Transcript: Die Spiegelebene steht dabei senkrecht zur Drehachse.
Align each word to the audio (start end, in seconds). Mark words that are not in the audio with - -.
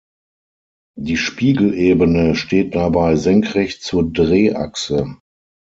Die 0.97 1.15
Spiegelebene 1.15 2.33
steht 2.33 2.73
dabei 2.73 3.15
senkrecht 3.17 3.83
zur 3.83 4.11
Drehachse. 4.11 5.17